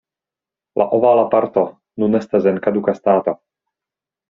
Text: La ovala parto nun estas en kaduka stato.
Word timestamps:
La 0.81 0.87
ovala 0.97 1.25
parto 1.35 1.65
nun 2.05 2.21
estas 2.23 2.49
en 2.53 2.59
kaduka 2.65 2.97
stato. 3.03 3.37